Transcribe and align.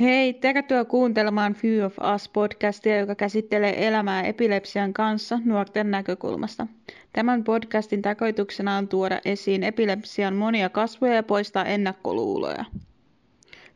Hei, 0.00 0.34
tervetuloa 0.34 0.84
kuuntelemaan 0.84 1.54
Few 1.54 1.84
of 1.84 1.98
Us-podcastia, 1.98 2.98
joka 2.98 3.14
käsittelee 3.14 3.88
elämää 3.88 4.22
epilepsian 4.22 4.92
kanssa 4.92 5.38
nuorten 5.44 5.90
näkökulmasta. 5.90 6.66
Tämän 7.12 7.44
podcastin 7.44 8.02
tarkoituksena 8.02 8.76
on 8.76 8.88
tuoda 8.88 9.20
esiin 9.24 9.62
epilepsian 9.62 10.36
monia 10.36 10.68
kasvoja 10.68 11.14
ja 11.14 11.22
poistaa 11.22 11.64
ennakkoluuloja. 11.64 12.64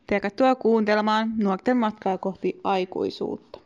Tervetuloa 0.07 0.55
kuuntelemaan 0.55 1.29
nuorten 1.37 1.77
matkaa 1.77 2.17
kohti 2.17 2.59
aikuisuutta. 2.63 3.59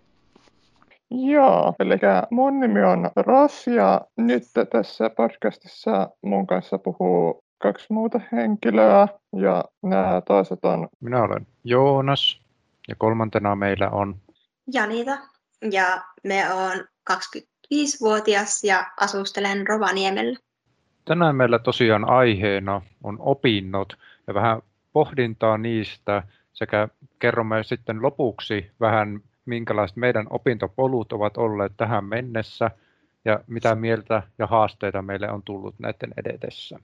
Joo, 1.11 1.73
eli 1.79 1.95
mun 2.31 2.59
nimi 2.59 2.83
on 2.83 3.09
Ross 3.15 3.67
ja 3.67 4.01
nyt 4.17 4.43
tässä 4.71 5.09
podcastissa 5.09 6.09
mun 6.21 6.47
kanssa 6.47 6.77
puhuu 6.77 7.43
kaksi 7.57 7.93
muuta 7.93 8.21
henkilöä 8.31 9.07
ja 9.35 9.65
nämä 9.83 10.21
toiset 10.27 10.65
on... 10.65 10.87
Minä 10.99 11.23
olen 11.23 11.47
Joonas 11.63 12.48
ja 12.89 12.95
kolmantena 12.97 13.55
meillä 13.55 13.89
on... 13.89 14.15
Janita 14.73 15.17
ja 15.71 16.01
me 16.23 16.53
on 16.53 16.85
25-vuotias 17.11 18.63
ja 18.63 18.85
asustelen 18.99 19.67
Rovaniemellä. 19.67 20.39
Tänään 21.05 21.35
meillä 21.35 21.59
tosiaan 21.59 22.09
aiheena 22.09 22.81
on 23.03 23.17
opinnot 23.19 23.93
ja 24.27 24.33
vähän 24.33 24.61
pohdintaa 24.93 25.57
niistä 25.57 26.23
sekä 26.53 26.87
kerromme 27.19 27.63
sitten 27.63 28.01
lopuksi 28.01 28.71
vähän 28.79 29.19
minkälaiset 29.45 29.97
meidän 29.97 30.27
opintopolut 30.29 31.13
ovat 31.13 31.37
olleet 31.37 31.71
tähän 31.77 32.05
mennessä 32.05 32.71
ja 33.25 33.39
mitä 33.47 33.75
mieltä 33.75 34.23
ja 34.37 34.47
haasteita 34.47 35.01
meille 35.01 35.31
on 35.31 35.43
tullut 35.43 35.75
näiden 35.79 36.13
edetessä. 36.17 36.79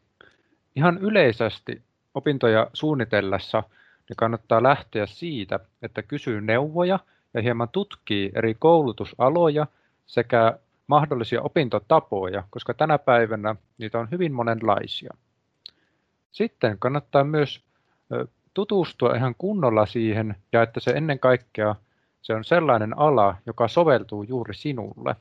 Ihan 0.75 0.97
yleisesti 0.97 1.81
opintoja 2.13 2.69
suunnitellessa 2.73 3.63
niin 4.09 4.17
kannattaa 4.17 4.63
lähteä 4.63 5.05
siitä, 5.05 5.59
että 5.81 6.03
kysyy 6.03 6.41
neuvoja 6.41 6.99
ja 7.33 7.41
hieman 7.41 7.69
tutkii 7.69 8.31
eri 8.35 8.55
koulutusaloja 8.59 9.67
sekä 10.05 10.59
mahdollisia 10.87 11.41
opintotapoja, 11.41 12.43
koska 12.49 12.73
tänä 12.73 12.97
päivänä 12.97 13.55
niitä 13.77 13.99
on 13.99 14.07
hyvin 14.11 14.33
monenlaisia. 14.33 15.13
Sitten 16.31 16.79
kannattaa 16.79 17.23
myös 17.23 17.63
tutustua 18.53 19.15
ihan 19.15 19.35
kunnolla 19.37 19.85
siihen 19.85 20.35
ja 20.51 20.61
että 20.61 20.79
se 20.79 20.91
ennen 20.91 21.19
kaikkea 21.19 21.75
se 22.21 22.33
on 22.33 22.43
sellainen 22.43 22.97
ala, 22.97 23.35
joka 23.45 23.67
soveltuu 23.67 24.23
juuri 24.23 24.53
sinulle. 24.53 25.15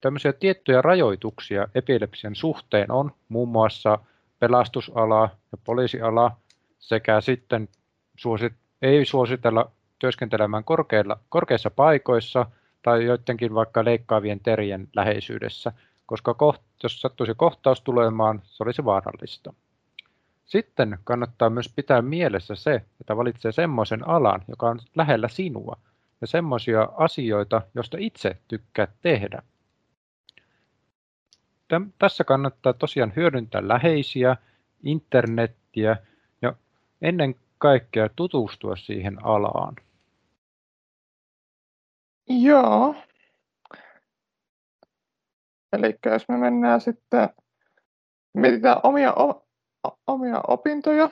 Tämmöisiä 0.00 0.32
tiettyjä 0.32 0.82
rajoituksia 0.82 1.68
epilepsian 1.74 2.34
suhteen 2.34 2.90
on 2.90 3.12
muun 3.28 3.48
muassa 3.48 3.98
pelastusala 4.38 5.22
ja 5.52 5.58
poliisiala 5.64 6.36
sekä 6.78 7.20
sitten 7.20 7.68
suosit, 8.16 8.52
ei 8.82 9.04
suositella 9.04 9.70
työskentelemään 9.98 10.64
korkeilla, 10.64 11.18
korkeissa 11.28 11.70
paikoissa 11.70 12.46
tai 12.82 13.04
joidenkin 13.04 13.54
vaikka 13.54 13.84
leikkaavien 13.84 14.40
terien 14.40 14.88
läheisyydessä, 14.96 15.72
koska 16.06 16.34
koht, 16.34 16.62
jos 16.82 17.00
sattuisi 17.00 17.34
kohtaus 17.36 17.80
tulemaan, 17.80 18.42
se 18.44 18.62
olisi 18.62 18.84
vaarallista. 18.84 19.54
Sitten 20.46 20.98
kannattaa 21.04 21.50
myös 21.50 21.72
pitää 21.76 22.02
mielessä 22.02 22.54
se, 22.54 22.82
että 23.00 23.16
valitsee 23.16 23.52
semmoisen 23.52 24.08
alan, 24.08 24.44
joka 24.48 24.68
on 24.68 24.80
lähellä 24.94 25.28
sinua, 25.28 25.76
ja 26.20 26.26
semmoisia 26.26 26.88
asioita, 26.96 27.62
joista 27.74 27.96
itse 28.00 28.36
tykkäät 28.48 28.90
tehdä. 29.00 29.42
Tässä 31.98 32.24
kannattaa 32.24 32.72
tosiaan 32.72 33.12
hyödyntää 33.16 33.68
läheisiä, 33.68 34.36
internettiä 34.82 35.96
ja 36.42 36.52
ennen 37.02 37.34
kaikkea 37.62 38.08
tutustua 38.16 38.76
siihen 38.76 39.24
alaan. 39.24 39.76
Joo. 42.28 42.94
Eli 45.72 45.98
jos 46.06 46.28
me 46.28 46.36
mennään 46.36 46.80
sitten, 46.80 47.28
mietitään 48.34 48.76
omia, 48.82 49.14
omia 50.06 50.40
opintoja, 50.48 51.10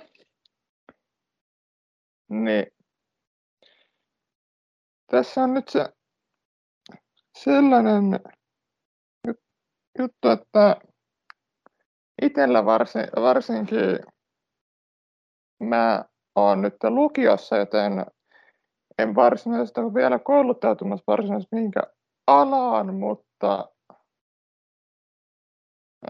niin 2.29 2.67
tässä 5.07 5.43
on 5.43 5.55
nyt 5.55 5.69
se 5.69 5.93
sellainen 7.39 8.21
juttu, 9.99 10.29
että 10.29 10.77
itsellä 12.23 12.65
varsin, 12.65 13.07
varsinkin 13.17 13.79
mä 15.61 16.10
oon 16.37 16.63
nyt 16.63 16.75
lukiossa, 16.89 17.57
joten 17.57 18.07
en 18.99 19.15
varsinaisesti 19.15 19.81
ole 19.81 19.95
vielä 19.95 20.19
kouluttautumassa 20.19 21.05
varsinaisesti 21.07 21.57
mihinkä 21.57 21.81
alaan, 22.27 22.95
mutta 22.95 23.69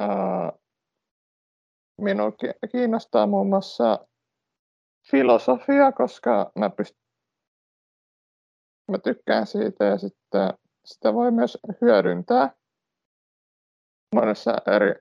ää, 0.01 0.53
minua 2.01 2.33
kiinnostaa 2.73 3.27
muun 3.27 3.49
muassa 3.49 4.07
filosofia, 5.11 5.93
koska 5.93 6.53
mä, 6.59 6.69
pyst- 6.69 7.01
mä 8.91 8.99
tykkään 8.99 9.47
siitä 9.47 9.85
ja 9.85 9.99
sitten 9.99 10.55
sitä 10.85 11.15
voi 11.15 11.31
myös 11.31 11.59
hyödyntää 11.81 12.55
monessa 14.15 14.57
eri 14.67 14.95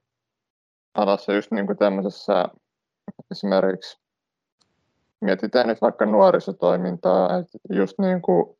alassa, 0.94 1.34
just 1.34 1.51
niin 1.51 1.66
kuin 1.66 1.78
tämmöisessä 1.78 2.46
esimerkiksi 3.31 3.99
mietitään 5.22 5.68
nyt 5.68 5.81
vaikka 5.81 6.06
nuorisotoimintaa, 6.06 7.38
että 7.38 7.57
just 7.69 8.00
niin 8.00 8.22
kuin 8.22 8.57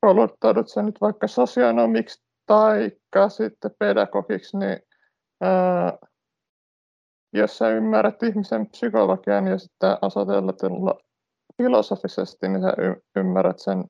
kouluttaudut 0.00 0.68
sä 0.68 0.82
nyt 0.82 1.00
vaikka 1.00 1.26
sosionomiksi 1.26 2.22
tai 2.46 2.92
sitten 3.28 3.70
pedagogiksi, 3.78 4.58
niin 4.58 4.78
ää, 5.40 5.98
jos 7.32 7.58
sä 7.58 7.68
ymmärrät 7.68 8.22
ihmisen 8.22 8.66
psykologian 8.66 9.46
ja 9.46 9.58
sitten 9.58 9.96
asetella 10.02 10.98
filosofisesti, 11.56 12.48
niin 12.48 12.62
sä 12.62 12.74
y- 12.78 13.02
ymmärrät 13.16 13.58
sen 13.58 13.84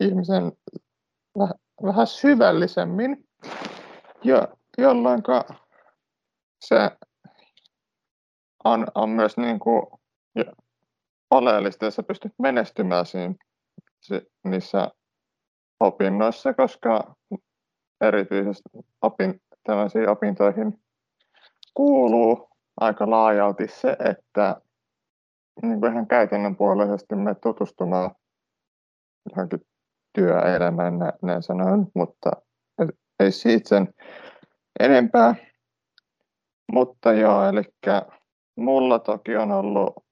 ihmisen 0.00 0.52
väh- 1.38 1.58
vähän 1.82 2.06
syvällisemmin, 2.06 3.24
ja, 4.24 4.48
jolloin 4.78 5.22
se 6.64 6.90
on, 8.64 8.86
on 8.94 9.10
myös 9.10 9.36
niin 9.36 9.58
kuin 9.58 9.86
oleellista, 11.30 11.86
että 11.86 11.96
sä 11.96 12.02
pystyt 12.02 12.32
menestymään 12.38 13.06
siinä, 13.06 13.34
niissä 14.44 14.90
opinnoissa, 15.80 16.54
koska 16.54 17.14
erityisesti 18.00 18.68
opin, 19.02 19.40
tällaisiin 19.64 20.08
opintoihin 20.08 20.80
kuuluu 21.74 22.48
aika 22.80 23.10
laajalti 23.10 23.68
se, 23.68 23.96
että 24.10 24.60
niin 25.62 25.80
kuin 25.80 25.92
ihan 25.92 26.06
käytännön 26.06 26.56
puolisesti 26.56 27.14
me 27.16 27.34
tutustumaan 27.34 28.10
johonkin 29.30 29.60
työelämään, 30.12 30.94
näin 31.22 31.42
sanoin, 31.42 31.86
mutta 31.94 32.30
ei 33.20 33.32
siitä 33.32 33.68
sen 33.68 33.94
enempää. 34.80 35.34
Mutta 36.72 37.12
joo, 37.12 37.48
eli 37.48 37.62
mulla 38.56 38.98
toki 38.98 39.36
on 39.36 39.52
ollut 39.52 40.03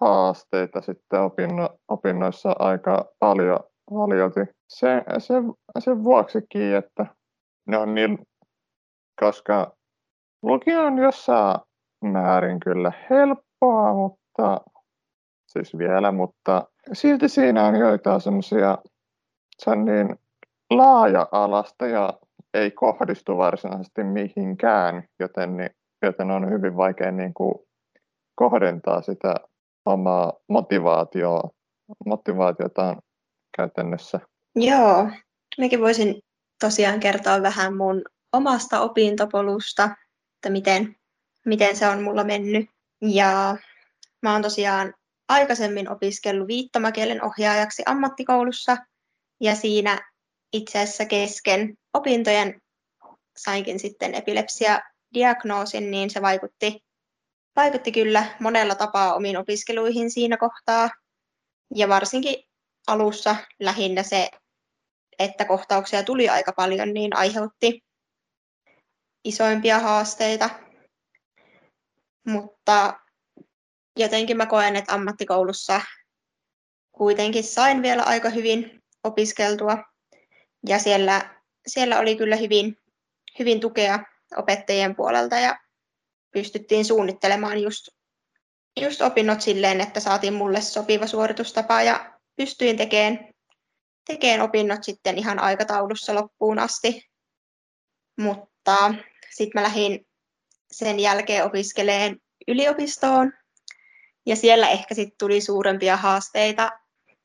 haasteita 0.00 0.80
sitten 0.80 1.20
opinno, 1.20 1.68
opinnoissa 1.88 2.56
aika 2.58 3.04
paljon, 3.18 3.58
paljolti. 3.90 4.40
Se, 4.68 5.02
se, 5.18 5.34
sen 5.78 6.04
vuoksikin, 6.04 6.74
että 6.74 7.06
ne 7.66 7.78
on 7.78 7.94
niin, 7.94 8.18
koska 9.20 9.72
lukio 10.42 10.80
on 10.80 10.98
jossain 10.98 11.60
määrin 12.04 12.60
kyllä 12.60 12.92
helppoa, 13.10 13.94
mutta 13.94 14.60
siis 15.46 15.78
vielä, 15.78 16.12
mutta 16.12 16.68
silti 16.92 17.28
siinä 17.28 17.66
on 17.66 17.74
joitain 17.74 18.20
semmoisia, 18.20 18.78
se 19.58 19.76
niin 19.76 20.16
laaja-alasta 20.70 21.86
ja 21.86 22.12
ei 22.54 22.70
kohdistu 22.70 23.36
varsinaisesti 23.36 24.04
mihinkään, 24.04 25.04
joten, 25.20 25.70
joten 26.02 26.30
on 26.30 26.50
hyvin 26.50 26.76
vaikea 26.76 27.10
niin 27.10 27.34
kuin 27.34 27.54
kohdentaa 28.34 29.02
sitä 29.02 29.34
omaa 29.86 30.32
motivaatioa, 30.48 31.50
motivaatiotaan 32.06 33.02
käytännössä. 33.56 34.20
Joo, 34.56 35.10
mäkin 35.58 35.80
voisin 35.80 36.20
tosiaan 36.60 37.00
kertoa 37.00 37.42
vähän 37.42 37.76
mun 37.76 38.02
omasta 38.32 38.80
opintopolusta, 38.80 39.84
että 40.36 40.50
miten, 40.50 40.96
miten 41.46 41.76
se 41.76 41.88
on 41.88 42.02
mulla 42.02 42.24
mennyt. 42.24 42.70
Ja 43.02 43.56
mä 44.22 44.32
oon 44.32 44.42
tosiaan 44.42 44.94
aikaisemmin 45.28 45.90
opiskellut 45.90 46.48
viittomakielen 46.48 47.24
ohjaajaksi 47.24 47.82
ammattikoulussa 47.86 48.76
ja 49.40 49.54
siinä 49.54 49.98
itse 50.52 50.78
asiassa 50.78 51.04
kesken 51.04 51.74
opintojen 51.94 52.60
sainkin 53.38 53.78
sitten 53.78 54.14
epilepsia-diagnoosin, 54.14 55.90
niin 55.90 56.10
se 56.10 56.22
vaikutti 56.22 56.80
vaikutti 57.58 57.92
kyllä 57.92 58.24
monella 58.40 58.74
tapaa 58.74 59.14
omiin 59.14 59.36
opiskeluihin 59.36 60.10
siinä 60.10 60.36
kohtaa. 60.36 60.90
Ja 61.74 61.88
varsinkin 61.88 62.44
alussa 62.86 63.36
lähinnä 63.60 64.02
se, 64.02 64.30
että 65.18 65.44
kohtauksia 65.44 66.02
tuli 66.02 66.28
aika 66.28 66.52
paljon, 66.52 66.94
niin 66.94 67.16
aiheutti 67.16 67.84
isoimpia 69.24 69.78
haasteita. 69.78 70.50
Mutta 72.26 73.00
jotenkin 73.96 74.36
mä 74.36 74.46
koen, 74.46 74.76
että 74.76 74.92
ammattikoulussa 74.92 75.80
kuitenkin 76.92 77.44
sain 77.44 77.82
vielä 77.82 78.02
aika 78.02 78.30
hyvin 78.30 78.82
opiskeltua. 79.04 79.78
Ja 80.68 80.78
siellä, 80.78 81.40
siellä 81.66 81.98
oli 81.98 82.16
kyllä 82.16 82.36
hyvin, 82.36 82.76
hyvin 83.38 83.60
tukea 83.60 83.98
opettajien 84.36 84.96
puolelta 84.96 85.36
ja 85.36 85.67
pystyttiin 86.30 86.84
suunnittelemaan 86.84 87.62
just, 87.62 87.88
just 88.80 89.00
opinnot 89.00 89.40
silleen, 89.40 89.80
että 89.80 90.00
saatiin 90.00 90.34
mulle 90.34 90.60
sopiva 90.60 91.06
suoritustapa 91.06 91.82
ja 91.82 92.18
pystyin 92.36 92.76
tekemään, 92.76 93.34
tekemään 94.06 94.40
opinnot 94.40 94.84
sitten 94.84 95.18
ihan 95.18 95.38
aikataulussa 95.38 96.14
loppuun 96.14 96.58
asti. 96.58 97.10
Mutta 98.18 98.94
sitten 99.30 99.60
mä 99.60 99.62
lähdin 99.62 100.06
sen 100.72 101.00
jälkeen 101.00 101.44
opiskeleen 101.44 102.20
yliopistoon 102.48 103.32
ja 104.26 104.36
siellä 104.36 104.68
ehkä 104.68 104.94
sitten 104.94 105.18
tuli 105.18 105.40
suurempia 105.40 105.96
haasteita 105.96 106.70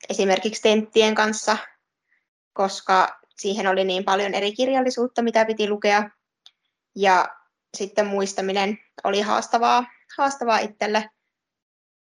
esimerkiksi 0.09 0.61
tenttien 0.61 1.15
kanssa, 1.15 1.57
koska 2.53 3.19
siihen 3.35 3.67
oli 3.67 3.83
niin 3.83 4.03
paljon 4.03 4.33
eri 4.33 4.51
kirjallisuutta, 4.51 5.21
mitä 5.21 5.45
piti 5.45 5.69
lukea. 5.69 6.09
Ja 6.95 7.29
sitten 7.77 8.07
muistaminen 8.07 8.77
oli 9.03 9.21
haastavaa, 9.21 9.85
haastavaa 10.17 10.59
itselle 10.59 11.09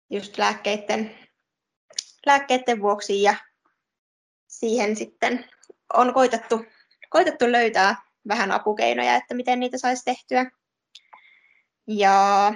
just 0.10 0.38
lääkkeiden, 0.38 1.16
lääkkeiden 2.26 2.82
vuoksi 2.82 3.22
ja 3.22 3.36
siihen 4.48 4.96
sitten 4.96 5.46
on 5.94 6.14
koitettu, 6.14 6.66
koitettu 7.10 7.52
löytää 7.52 7.96
vähän 8.28 8.52
apukeinoja, 8.52 9.16
että 9.16 9.34
miten 9.34 9.60
niitä 9.60 9.78
saisi 9.78 10.06
tehtyä. 10.06 10.52
Ja 11.88 12.54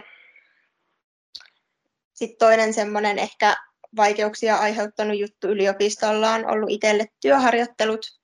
sitten 2.14 2.38
toinen 2.38 2.74
semmoinen 2.74 3.20
ehkä 3.20 3.58
vaikeuksia 3.96 4.56
aiheuttanut 4.56 5.20
juttu 5.20 5.48
yliopistolla 5.48 6.34
on 6.34 6.52
ollut 6.52 6.70
itselle 6.70 7.06
työharjoittelut, 7.22 8.19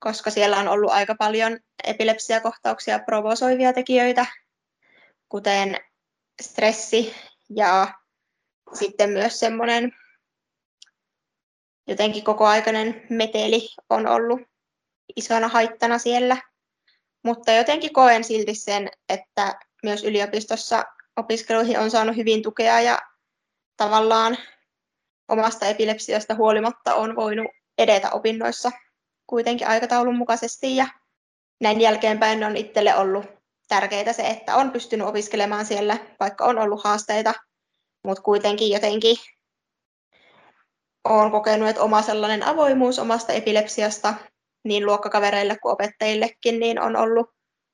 koska 0.00 0.30
siellä 0.30 0.58
on 0.58 0.68
ollut 0.68 0.92
aika 0.92 1.14
paljon 1.14 1.58
epilepsiakohtauksia 1.84 2.98
provosoivia 2.98 3.72
tekijöitä, 3.72 4.26
kuten 5.28 5.76
stressi 6.42 7.14
ja 7.50 7.94
sitten 8.72 9.10
myös 9.10 9.40
semmoinen 9.40 9.92
jotenkin 11.86 12.24
kokoaikainen 12.24 13.06
meteli 13.10 13.68
on 13.90 14.06
ollut 14.06 14.40
isona 15.16 15.48
haittana 15.48 15.98
siellä. 15.98 16.36
Mutta 17.24 17.52
jotenkin 17.52 17.92
koen 17.92 18.24
silti 18.24 18.54
sen, 18.54 18.88
että 19.08 19.58
myös 19.82 20.04
yliopistossa 20.04 20.84
opiskeluihin 21.16 21.78
on 21.78 21.90
saanut 21.90 22.16
hyvin 22.16 22.42
tukea 22.42 22.80
ja 22.80 22.98
tavallaan 23.76 24.36
omasta 25.28 25.66
epilepsiasta 25.66 26.34
huolimatta 26.34 26.94
on 26.94 27.16
voinut 27.16 27.46
edetä 27.78 28.10
opinnoissa 28.10 28.70
kuitenkin 29.30 29.68
aikataulun 29.68 30.16
mukaisesti 30.16 30.76
ja 30.76 30.86
näin 31.60 31.80
jälkeenpäin 31.80 32.44
on 32.44 32.56
itselle 32.56 32.96
ollut 32.96 33.26
tärkeää 33.68 34.12
se, 34.12 34.22
että 34.26 34.56
on 34.56 34.70
pystynyt 34.70 35.06
opiskelemaan 35.06 35.66
siellä, 35.66 35.98
vaikka 36.20 36.44
on 36.44 36.58
ollut 36.58 36.84
haasteita, 36.84 37.34
mutta 38.04 38.22
kuitenkin 38.22 38.70
jotenkin 38.70 39.16
olen 41.04 41.30
kokenut, 41.30 41.68
että 41.68 41.82
oma 41.82 42.02
sellainen 42.02 42.42
avoimuus 42.42 42.98
omasta 42.98 43.32
epilepsiasta 43.32 44.14
niin 44.64 44.86
luokkakavereille 44.86 45.58
kuin 45.62 45.72
opettajillekin 45.72 46.60
niin 46.60 46.80
on 46.80 46.96
ollut 46.96 47.30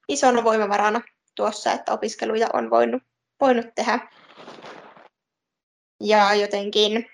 isona 0.08 0.44
voimavarana 0.44 1.00
tuossa, 1.36 1.72
että 1.72 1.92
opiskeluja 1.92 2.48
on 2.52 2.70
voinut, 2.70 3.02
voinut 3.40 3.66
tehdä. 3.74 4.08
Ja 6.00 6.34
jotenkin 6.34 7.06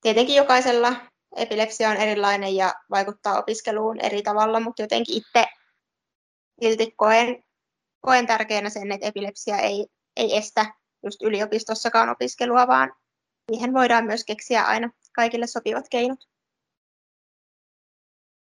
tietenkin 0.00 0.36
jokaisella 0.36 0.96
epilepsia 1.36 1.90
on 1.90 1.96
erilainen 1.96 2.56
ja 2.56 2.74
vaikuttaa 2.90 3.38
opiskeluun 3.38 4.00
eri 4.00 4.22
tavalla, 4.22 4.60
mutta 4.60 4.82
jotenkin 4.82 5.16
itse 5.16 5.46
silti 6.62 6.90
koen, 6.96 7.44
koen 8.00 8.26
tärkeänä 8.26 8.68
sen, 8.68 8.92
että 8.92 9.06
epilepsia 9.06 9.58
ei, 9.58 9.86
ei 10.16 10.36
estä 10.36 10.66
just 11.04 11.22
yliopistossakaan 11.22 12.08
opiskelua, 12.08 12.66
vaan 12.66 12.92
siihen 13.52 13.74
voidaan 13.74 14.04
myös 14.04 14.24
keksiä 14.24 14.62
aina 14.62 14.90
kaikille 15.12 15.46
sopivat 15.46 15.84
keinot. 15.90 16.18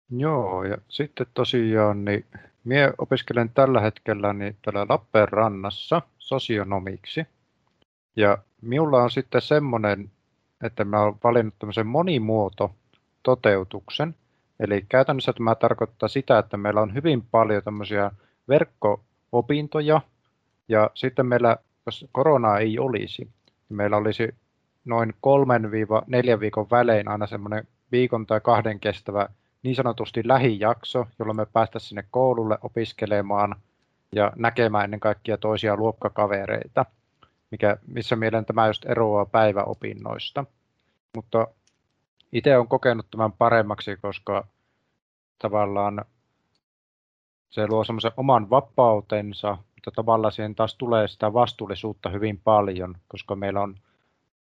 Joo, 0.09 0.63
ja 0.63 0.77
sitten 0.89 1.27
tosiaan, 1.33 2.05
niin 2.05 2.25
minä 2.63 2.93
opiskelen 2.97 3.49
tällä 3.49 3.81
hetkellä 3.81 4.33
niin 4.33 4.57
täällä 4.61 4.85
Lappeenrannassa 4.89 6.01
sosionomiksi. 6.17 7.25
Ja 8.15 8.37
minulla 8.61 9.03
on 9.03 9.11
sitten 9.11 9.41
semmoinen 9.41 10.11
että 10.63 10.85
mä 10.85 11.01
olen 11.01 11.15
valinnut 11.23 11.53
tämmöisen 11.59 11.87
monimuoto 11.87 12.75
toteutuksen. 13.25 14.15
Eli 14.59 14.85
käytännössä 14.89 15.33
tämä 15.33 15.55
tarkoittaa 15.55 16.09
sitä, 16.09 16.39
että 16.39 16.57
meillä 16.57 16.81
on 16.81 16.93
hyvin 16.93 17.23
paljon 17.31 17.63
tämmöisiä 17.63 18.11
verkko-opintoja, 18.49 20.01
ja 20.67 20.89
sitten 20.93 21.25
meillä, 21.25 21.57
jos 21.85 22.05
koronaa 22.11 22.59
ei 22.59 22.79
olisi, 22.79 23.23
niin 23.69 23.77
meillä 23.77 23.97
olisi 23.97 24.35
noin 24.85 25.13
kolmen 25.21 25.69
neljän 26.07 26.39
viikon 26.39 26.67
välein 26.71 27.07
aina 27.07 27.27
semmoinen 27.27 27.67
viikon 27.91 28.25
tai 28.25 28.41
kahden 28.41 28.79
kestävä 28.79 29.29
niin 29.63 29.75
sanotusti 29.75 30.21
lähijakso, 30.27 31.07
jolloin 31.19 31.37
me 31.37 31.45
päästäisiin 31.45 31.89
sinne 31.89 32.05
koululle 32.11 32.57
opiskelemaan 32.61 33.55
ja 34.15 34.31
näkemään 34.35 34.83
ennen 34.83 34.99
kaikkea 34.99 35.37
toisia 35.37 35.75
luokkakavereita 35.75 36.85
mikä, 37.51 37.77
missä 37.87 38.15
mielen 38.15 38.45
tämä 38.45 38.67
just 38.67 38.85
eroaa 38.85 39.25
päiväopinnoista. 39.25 40.45
Mutta 41.15 41.47
itse 42.31 42.57
olen 42.57 42.67
kokenut 42.67 43.07
tämän 43.11 43.31
paremmaksi, 43.31 43.97
koska 43.97 44.47
tavallaan 45.39 46.05
se 47.49 47.67
luo 47.67 47.83
semmoisen 47.83 48.11
oman 48.17 48.49
vapautensa, 48.49 49.57
mutta 49.75 49.91
tavallaan 49.95 50.31
siihen 50.31 50.55
taas 50.55 50.75
tulee 50.75 51.07
sitä 51.07 51.33
vastuullisuutta 51.33 52.09
hyvin 52.09 52.41
paljon, 52.43 52.95
koska 53.07 53.35
meillä 53.35 53.61
on 53.61 53.75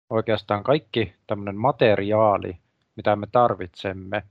oikeastaan 0.09 0.63
kaikki 0.63 1.13
tämmöinen 1.27 1.55
materiaali, 1.55 2.57
mitä 2.95 3.15
me 3.15 3.27
tarvitsemme 3.31 4.23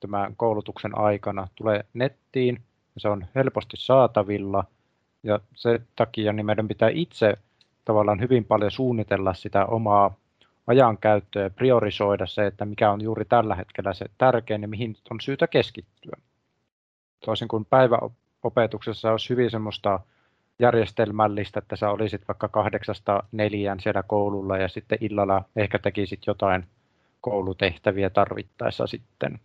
tämän 0.00 0.36
koulutuksen 0.36 0.98
aikana, 0.98 1.48
tulee 1.54 1.84
nettiin 1.94 2.62
ja 2.94 3.00
se 3.00 3.08
on 3.08 3.26
helposti 3.34 3.76
saatavilla. 3.76 4.64
Ja 5.22 5.40
se 5.54 5.80
takia 5.96 6.32
niin 6.32 6.46
meidän 6.46 6.68
pitää 6.68 6.88
itse 6.88 7.36
tavallaan 7.84 8.20
hyvin 8.20 8.44
paljon 8.44 8.70
suunnitella 8.70 9.34
sitä 9.34 9.66
omaa 9.66 10.14
ajankäyttöä 10.70 11.42
ja 11.42 11.50
priorisoida 11.50 12.26
se, 12.26 12.46
että 12.46 12.64
mikä 12.64 12.90
on 12.90 13.00
juuri 13.00 13.24
tällä 13.24 13.54
hetkellä 13.54 13.94
se 13.94 14.06
tärkein 14.18 14.62
ja 14.62 14.68
mihin 14.68 14.96
on 15.10 15.20
syytä 15.20 15.46
keskittyä. 15.46 16.16
Toisin 17.24 17.48
kuin 17.48 17.64
päiväopetuksessa 17.64 19.10
olisi 19.10 19.28
hyvin 19.28 19.50
semmoista 19.50 20.00
järjestelmällistä, 20.58 21.58
että 21.58 21.76
sä 21.76 21.90
olisit 21.90 22.28
vaikka 22.28 22.48
kahdeksasta 22.48 23.22
neljään 23.32 23.80
siellä 23.80 24.02
koululla 24.02 24.56
ja 24.56 24.68
sitten 24.68 24.98
illalla 25.00 25.44
ehkä 25.56 25.78
tekisit 25.78 26.20
jotain 26.26 26.66
koulutehtäviä 27.20 28.10
tarvittaessa 28.10 28.86
sitten. 28.86 29.40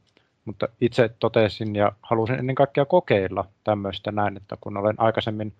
Mutta 0.45 0.67
itse 0.81 1.09
totesin 1.19 1.75
ja 1.75 1.91
halusin 2.01 2.39
ennen 2.39 2.55
kaikkea 2.55 2.85
kokeilla 2.85 3.45
tämmöistä 3.63 4.11
näin, 4.11 4.37
että 4.37 4.57
kun 4.61 4.77
olen 4.77 4.95
aikaisemmin 4.97 5.53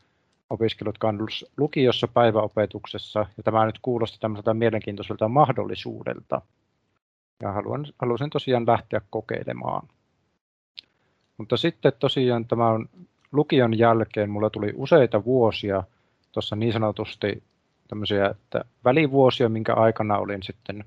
opiskellut 0.50 0.98
kannus 0.98 1.46
lukiossa 1.58 2.08
päiväopetuksessa, 2.08 3.26
ja 3.38 3.44
tämä 3.44 3.66
nyt 3.66 3.80
kuulosti 3.82 4.18
tämmöiseltä 4.20 4.54
mielenkiintoiselta 4.54 5.28
mahdollisuudelta. 5.28 6.42
Ja 7.42 7.52
haluan, 7.52 7.86
halusin 8.00 8.30
tosiaan 8.30 8.68
lähteä 8.68 9.02
kokeilemaan. 9.10 9.88
Mutta 11.38 11.58
sitten 11.58 11.94
tosiaan 12.00 12.46
tämän 12.46 12.86
lukion 13.32 13.78
jälkeen 13.78 14.30
mulla 14.30 14.50
tuli 14.50 14.74
useita 14.76 15.26
vuosia 15.26 15.84
tuossa 16.32 16.56
niin 16.56 16.74
sanotusti 16.74 17.44
tämmöisiä 17.88 18.26
että 18.26 18.66
välivuosia, 18.86 19.50
minkä 19.50 19.74
aikana 19.74 20.18
olin 20.18 20.44
sitten 20.44 20.86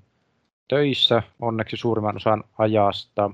töissä 0.69 1.23
onneksi 1.41 1.77
suurimman 1.77 2.17
osan 2.17 2.45
ajasta, 2.59 3.31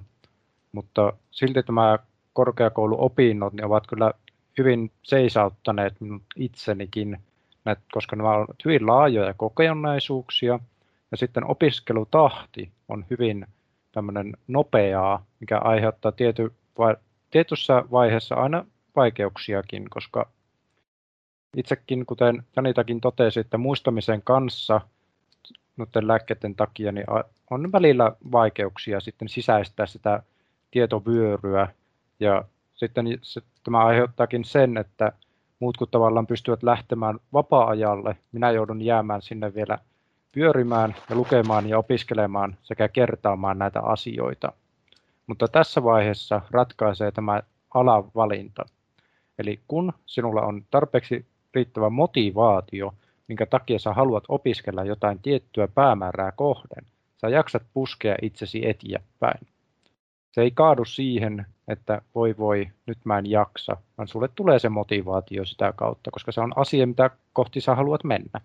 mutta 0.73 1.13
silti 1.31 1.63
tämä 1.63 1.99
korkeakouluopinnot 2.33 3.53
niin 3.53 3.65
ovat 3.65 3.87
kyllä 3.87 4.13
hyvin 4.59 4.91
seisauttaneet 5.03 6.01
minut 6.01 6.23
itsenikin, 6.37 7.19
koska 7.93 8.17
nämä 8.17 8.31
ovat 8.31 8.65
hyvin 8.65 8.87
laajoja 8.87 9.35
kokonaisuuksia, 9.35 10.59
ja 11.11 11.17
sitten 11.17 11.51
opiskelutahti 11.51 12.73
on 12.89 13.05
hyvin 13.11 13.47
tämmöinen 13.93 14.37
nopeaa, 14.49 15.27
mikä 15.41 15.59
aiheuttaa 15.59 16.13
tiety, 16.13 16.53
vai, 16.79 16.97
tietyssä 17.31 17.85
vaiheessa 17.91 18.35
aina 18.35 18.67
vaikeuksiakin, 18.97 19.91
koska 19.91 20.31
itsekin, 21.57 22.07
kuten 22.07 22.43
Janitakin 22.57 23.01
totesi, 23.01 23.41
että 23.41 23.59
muistamisen 23.59 24.23
kanssa 24.23 24.81
noiden 25.77 26.09
lääkkeiden 26.09 26.55
takia 26.55 26.93
niin 26.93 27.07
on 27.51 27.73
välillä 27.73 28.13
vaikeuksia 28.33 29.01
sitten 29.01 29.29
sisäistää 29.29 29.87
sitä 29.87 30.23
tietovyöryä. 30.71 31.69
Ja 32.21 32.45
sitten 32.75 33.07
se, 33.23 33.41
tämä 33.65 33.85
aiheuttaakin 33.85 34.45
sen, 34.45 34.77
että 34.77 35.13
muut 35.61 35.77
kun 35.77 35.89
tavallaan 35.91 36.27
pystyvät 36.27 36.63
lähtemään 36.63 37.19
vapaa-ajalle, 37.33 38.17
minä 38.33 38.51
joudun 38.51 38.83
jäämään 38.83 39.23
sinne 39.23 39.55
vielä 39.55 39.79
pyörimään 40.33 40.95
ja 41.11 41.17
lukemaan 41.17 41.69
ja 41.69 41.79
opiskelemaan 41.79 42.57
sekä 42.63 42.89
kertaamaan 42.89 43.59
näitä 43.59 43.81
asioita. 43.81 44.53
Mutta 45.27 45.49
tässä 45.49 45.85
vaiheessa 45.85 46.41
ratkaisee 46.51 47.13
tämä 47.13 47.43
alavalinta. 47.75 48.65
Eli 49.39 49.61
kun 49.69 49.93
sinulla 50.07 50.43
on 50.43 50.65
tarpeeksi 50.71 51.27
riittävä 51.55 51.91
motivaatio, 51.91 52.95
minkä 53.29 53.47
takia 53.47 53.79
sä 53.79 53.93
haluat 53.93 54.25
opiskella 54.29 54.85
jotain 54.85 55.19
tiettyä 55.19 55.69
päämäärää 55.69 56.33
kohden, 56.33 56.87
sä 57.21 57.29
jaksat 57.29 57.63
puskea 57.75 58.17
itsesi 58.23 58.69
eteenpäin. 58.69 59.54
Se 60.35 60.43
ei 60.43 60.51
kaadu 60.51 60.85
siihen, 60.85 61.47
että 61.69 62.03
voi 62.15 62.35
voi, 62.39 62.69
nyt 62.87 62.99
mä 63.05 63.19
en 63.19 63.31
jaksa, 63.31 63.77
vaan 63.99 64.09
sulle 64.09 64.29
tulee 64.35 64.59
se 64.59 64.69
motivaatio 64.69 65.45
sitä 65.45 65.73
kautta, 65.77 66.11
koska 66.11 66.33
se 66.33 66.41
on 66.41 66.53
asia, 66.57 66.87
mitä 66.87 67.11
kohti 67.33 67.61
sä 67.61 67.75
haluat 67.75 68.05
mennä. 68.05 68.41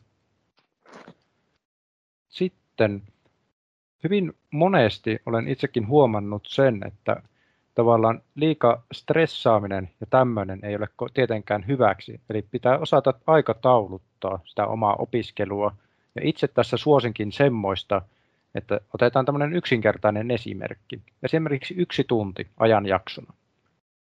Sitten 2.29 3.01
hyvin 4.03 4.33
monesti 4.51 5.19
olen 5.25 5.47
itsekin 5.47 5.87
huomannut 5.87 6.45
sen, 6.47 6.81
että 6.87 7.23
tavallaan 7.75 8.21
liika 8.35 8.83
stressaaminen 8.91 9.89
ja 9.99 10.07
tämmöinen 10.09 10.59
ei 10.63 10.75
ole 10.75 10.87
tietenkään 11.13 11.67
hyväksi. 11.67 12.21
Eli 12.29 12.41
pitää 12.41 12.77
osata 12.77 13.13
aikatauluttaa 13.27 14.39
sitä 14.45 14.67
omaa 14.67 14.95
opiskelua. 14.95 15.75
Ja 16.15 16.21
itse 16.23 16.47
tässä 16.47 16.77
suosinkin 16.77 17.31
semmoista, 17.31 18.01
että 18.55 18.79
otetaan 18.93 19.25
tämmöinen 19.25 19.53
yksinkertainen 19.53 20.31
esimerkki. 20.31 21.01
Esimerkiksi 21.23 21.73
yksi 21.77 22.03
tunti 22.03 22.47
ajanjaksona. 22.57 23.33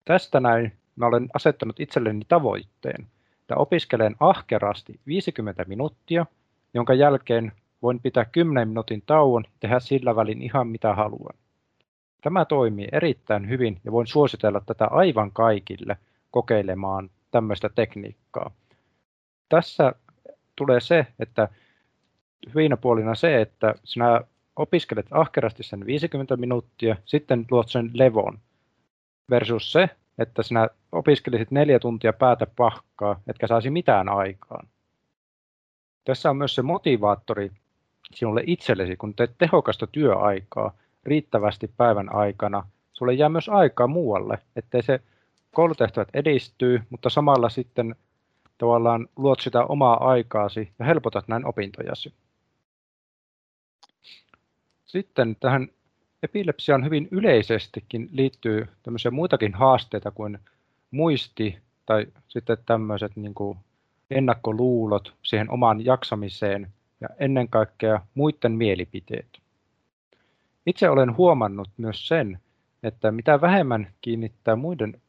Tästä 0.05 0.39
näin 0.39 0.73
mä 0.95 1.05
olen 1.05 1.29
asettanut 1.33 1.79
itselleni 1.79 2.25
tavoitteen, 2.27 3.07
että 3.41 3.55
opiskelen 3.55 4.15
ahkerasti 4.19 4.99
50 5.07 5.65
minuuttia, 5.67 6.25
jonka 6.73 6.93
jälkeen 6.93 7.51
voin 7.81 7.99
pitää 7.99 8.25
10 8.25 8.67
minuutin 8.67 9.03
tauon 9.05 9.43
ja 9.45 9.51
tehdä 9.59 9.79
sillä 9.79 10.15
välin 10.15 10.41
ihan 10.41 10.67
mitä 10.67 10.95
haluan. 10.95 11.37
Tämä 12.21 12.45
toimii 12.45 12.87
erittäin 12.91 13.49
hyvin 13.49 13.79
ja 13.83 13.91
voin 13.91 14.07
suositella 14.07 14.61
tätä 14.65 14.85
aivan 14.85 15.31
kaikille 15.31 15.97
kokeilemaan 16.31 17.09
tämmöistä 17.31 17.69
tekniikkaa. 17.69 18.51
Tässä 19.49 19.93
tulee 20.55 20.79
se, 20.79 21.07
että 21.19 21.47
hyvinä 22.55 22.77
puolina 22.77 23.15
se, 23.15 23.41
että 23.41 23.75
sinä 23.83 24.21
opiskelet 24.57 25.05
ahkerasti 25.11 25.63
sen 25.63 25.85
50 25.85 26.37
minuuttia, 26.37 26.95
sitten 27.05 27.45
luot 27.51 27.69
sen 27.69 27.91
levon, 27.93 28.39
versus 29.29 29.71
se, 29.71 29.89
että 30.17 30.43
sinä 30.43 30.67
opiskelisit 30.91 31.51
neljä 31.51 31.79
tuntia 31.79 32.13
päätä 32.13 32.47
pahkaa, 32.55 33.19
etkä 33.27 33.47
saisi 33.47 33.69
mitään 33.69 34.09
aikaan. 34.09 34.67
Tässä 36.05 36.29
on 36.29 36.37
myös 36.37 36.55
se 36.55 36.61
motivaattori 36.61 37.51
sinulle 38.13 38.43
itsellesi, 38.45 38.97
kun 38.97 39.13
teet 39.13 39.31
tehokasta 39.37 39.87
työaikaa 39.87 40.73
riittävästi 41.03 41.71
päivän 41.77 42.15
aikana, 42.15 42.67
sulle 42.93 43.13
jää 43.13 43.29
myös 43.29 43.49
aikaa 43.49 43.87
muualle, 43.87 44.37
ettei 44.55 44.83
se 44.83 44.99
koulutehtävät 45.51 46.09
edistyy, 46.13 46.81
mutta 46.89 47.09
samalla 47.09 47.49
sitten 47.49 47.95
tavallaan 48.57 49.07
luot 49.15 49.39
sitä 49.39 49.63
omaa 49.63 50.09
aikaasi 50.09 50.71
ja 50.79 50.85
helpotat 50.85 51.27
näin 51.27 51.45
opintojasi. 51.45 52.13
Sitten 54.87 55.35
tähän 55.39 55.67
epilepsiaan 56.23 56.85
hyvin 56.85 57.07
yleisestikin 57.11 58.09
liittyy 58.11 58.67
tämmöisiä 58.83 59.11
muitakin 59.11 59.53
haasteita 59.53 60.11
kuin 60.11 60.39
muisti 60.91 61.57
tai 61.85 62.07
sitten 62.27 62.57
tämmöiset 62.65 63.15
niin 63.15 63.33
kuin 63.33 63.57
ennakkoluulot 64.11 65.13
siihen 65.23 65.49
omaan 65.49 65.85
jaksamiseen 65.85 66.71
ja 67.01 67.09
ennen 67.19 67.49
kaikkea 67.49 68.01
muiden 68.15 68.51
mielipiteet. 68.51 69.39
Itse 70.65 70.89
olen 70.89 71.17
huomannut 71.17 71.69
myös 71.77 72.07
sen, 72.07 72.39
että 72.83 73.11
mitä 73.11 73.41
vähemmän 73.41 73.93
kiinnittää 74.01 74.55
muiden, 74.55 75.01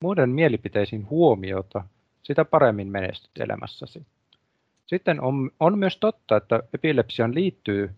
muiden 0.00 0.30
mielipiteisiin 0.30 1.10
huomiota, 1.10 1.84
sitä 2.22 2.44
paremmin 2.44 2.88
menestyt 2.88 3.30
elämässäsi. 3.40 4.06
Sitten 4.86 5.20
on, 5.20 5.50
on 5.60 5.78
myös 5.78 5.96
totta, 5.96 6.36
että 6.36 6.62
epilepsian 6.74 7.34
liittyy 7.34 7.90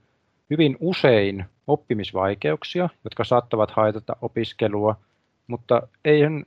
hyvin 0.51 0.77
usein 0.81 1.45
oppimisvaikeuksia, 1.67 2.89
jotka 3.05 3.25
saattavat 3.25 3.71
haitata 3.71 4.17
opiskelua, 4.23 4.97
mutta 5.47 5.83
eihän, 6.05 6.45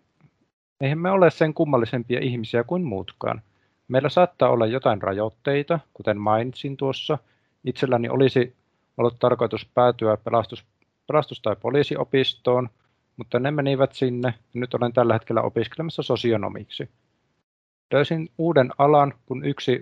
eihän 0.81 0.99
me 0.99 1.11
ole 1.11 1.29
sen 1.31 1.53
kummallisempia 1.53 2.19
ihmisiä 2.19 2.63
kuin 2.63 2.83
muutkaan. 2.83 3.41
Meillä 3.87 4.09
saattaa 4.09 4.49
olla 4.49 4.65
jotain 4.65 5.01
rajoitteita, 5.01 5.79
kuten 5.93 6.17
mainitsin 6.17 6.77
tuossa. 6.77 7.17
Itselläni 7.65 8.09
olisi 8.09 8.55
ollut 8.97 9.19
tarkoitus 9.19 9.65
päätyä 9.73 10.17
pelastus, 10.17 10.65
pelastus- 11.07 11.41
tai 11.41 11.55
poliisiopistoon, 11.55 12.69
mutta 13.17 13.39
ne 13.39 13.51
menivät 13.51 13.93
sinne 13.93 14.33
nyt 14.53 14.73
olen 14.73 14.93
tällä 14.93 15.13
hetkellä 15.13 15.41
opiskelemassa 15.41 16.03
sosionomiksi. 16.03 16.89
Löysin 17.93 18.29
uuden 18.37 18.69
alan, 18.77 19.13
kun 19.25 19.45
yksi, 19.45 19.81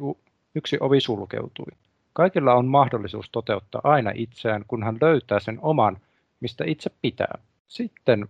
yksi 0.55 0.77
ovi 0.79 1.01
sulkeutui. 1.01 1.72
Kaikilla 2.15 2.53
on 2.53 2.65
mahdollisuus 2.65 3.29
toteuttaa 3.29 3.81
aina 3.84 4.12
itseään, 4.15 4.65
kun 4.67 4.84
hän 4.84 4.98
löytää 5.01 5.39
sen 5.39 5.60
oman, 5.62 5.98
mistä 6.39 6.63
itse 6.67 6.91
pitää. 7.01 7.39
Sitten 7.67 8.27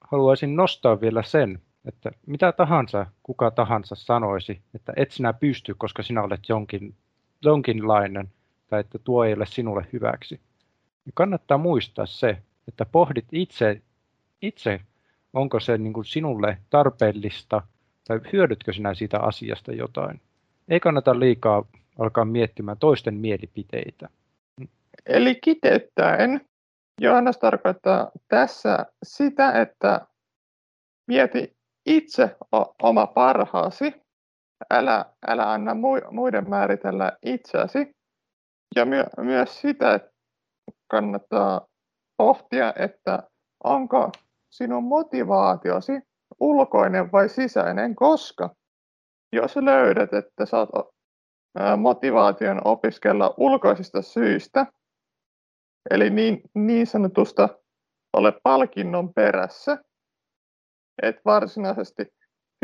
haluaisin 0.00 0.56
nostaa 0.56 1.00
vielä 1.00 1.22
sen, 1.22 1.58
että 1.84 2.10
mitä 2.26 2.52
tahansa 2.52 3.06
kuka 3.22 3.50
tahansa 3.50 3.94
sanoisi, 3.94 4.60
että 4.74 4.92
et 4.96 5.10
sinä 5.10 5.32
pysty, 5.32 5.74
koska 5.74 6.02
sinä 6.02 6.22
olet 6.22 6.48
jonkin, 6.48 6.94
jonkinlainen, 7.42 8.30
tai 8.66 8.80
että 8.80 8.98
tuo 8.98 9.24
ei 9.24 9.34
ole 9.34 9.46
sinulle 9.46 9.86
hyväksi. 9.92 10.40
Niin 11.04 11.12
kannattaa 11.14 11.58
muistaa 11.58 12.06
se, 12.06 12.38
että 12.68 12.84
pohdit 12.84 13.26
itse, 13.32 13.82
itse 14.42 14.80
onko 15.32 15.60
se 15.60 15.78
niin 15.78 15.92
kuin 15.92 16.04
sinulle 16.04 16.58
tarpeellista, 16.70 17.62
tai 18.08 18.20
hyödytkö 18.32 18.72
sinä 18.72 18.94
siitä 18.94 19.20
asiasta 19.20 19.72
jotain. 19.72 20.20
Ei 20.68 20.80
kannata 20.80 21.18
liikaa 21.18 21.64
alkaa 21.98 22.24
miettimään 22.24 22.78
toisten 22.78 23.14
mielipiteitä. 23.14 24.08
Eli 25.06 25.34
kiteyttäen, 25.34 26.40
Johannes 27.00 27.38
tarkoittaa 27.38 28.10
tässä 28.28 28.86
sitä, 29.02 29.52
että 29.52 30.06
mieti 31.08 31.56
itse 31.86 32.36
oma 32.82 33.06
parhaasi, 33.06 34.02
älä, 34.70 35.04
älä 35.26 35.52
anna 35.52 35.74
muiden 36.10 36.50
määritellä 36.50 37.12
itseäsi. 37.22 37.96
Ja 38.76 38.84
my, 38.84 39.04
myös 39.16 39.60
sitä 39.60 39.94
että 39.94 40.12
kannattaa 40.90 41.66
pohtia, 42.16 42.72
että 42.76 43.22
onko 43.64 44.12
sinun 44.50 44.84
motivaatiosi 44.84 45.92
ulkoinen 46.40 47.12
vai 47.12 47.28
sisäinen, 47.28 47.94
koska 47.94 48.50
jos 49.32 49.56
löydät, 49.56 50.12
että 50.12 50.46
saat 50.46 50.68
motivaation 51.76 52.60
opiskella 52.64 53.34
ulkoisista 53.36 54.02
syistä, 54.02 54.66
eli 55.90 56.10
niin, 56.10 56.42
niin 56.54 56.86
sanotusta 56.86 57.48
ole 58.12 58.32
palkinnon 58.42 59.14
perässä, 59.14 59.78
et 61.02 61.16
varsinaisesti 61.24 62.06